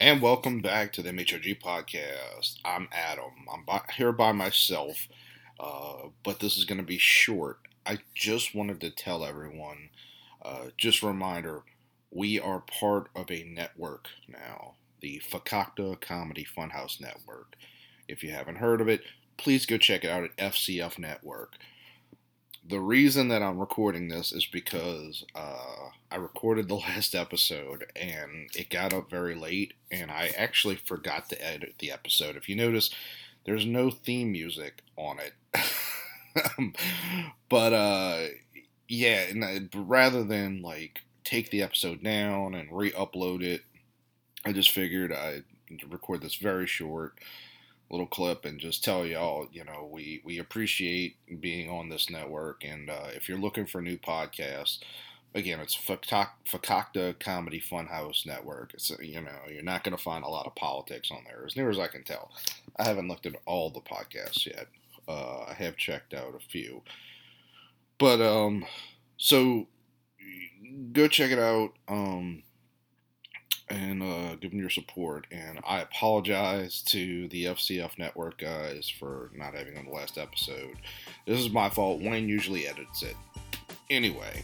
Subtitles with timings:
[0.00, 2.60] And welcome back to the MHOG podcast.
[2.64, 3.32] I'm Adam.
[3.52, 5.08] I'm by, here by myself,
[5.58, 7.58] uh, but this is going to be short.
[7.84, 9.90] I just wanted to tell everyone,
[10.40, 11.62] uh, just a reminder,
[12.12, 17.56] we are part of a network now, the Facacta Comedy Funhouse Network.
[18.06, 19.02] If you haven't heard of it,
[19.36, 21.54] please go check it out at FCF Network
[22.68, 28.50] the reason that I'm recording this is because uh, I recorded the last episode and
[28.54, 32.36] it got up very late, and I actually forgot to edit the episode.
[32.36, 32.90] If you notice,
[33.44, 36.74] there's no theme music on it.
[37.48, 38.26] but uh,
[38.86, 43.62] yeah, and rather than like take the episode down and re-upload it,
[44.44, 45.44] I just figured I'd
[45.88, 47.18] record this very short
[47.90, 52.64] little clip and just tell y'all, you know, we, we appreciate being on this network.
[52.64, 54.78] And uh, if you're looking for new podcasts,
[55.34, 58.74] again, it's Facacta Comedy Funhouse Network.
[58.74, 61.56] It's, you know, you're not going to find a lot of politics on there, as
[61.56, 62.30] near as I can tell.
[62.76, 64.66] I haven't looked at all the podcasts yet.
[65.06, 66.82] Uh, I have checked out a few.
[67.98, 68.66] But, um,
[69.16, 69.66] so
[70.92, 71.72] go check it out.
[71.88, 72.42] Um,
[73.70, 75.26] and uh, them your support.
[75.30, 80.76] And I apologize to the FCF Network guys for not having on the last episode.
[81.26, 82.00] This is my fault.
[82.00, 83.16] Wayne usually edits it.
[83.90, 84.42] Anyway,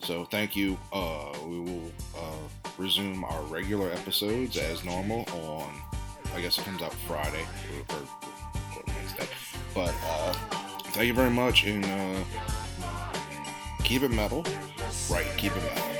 [0.00, 0.78] so thank you.
[0.92, 5.70] Uh, we will uh, resume our regular episodes as normal on,
[6.34, 7.44] I guess it comes out Friday
[7.90, 9.28] or, or Wednesday.
[9.74, 10.32] But uh,
[10.92, 12.24] thank you very much and uh,
[13.84, 14.44] keep it metal.
[15.10, 15.99] Right, keep it metal.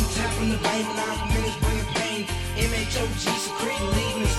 [0.00, 2.24] I'm top in the game, nine minutes bring a bang.
[2.56, 3.90] MHOG, secreting.
[3.90, 4.29] leading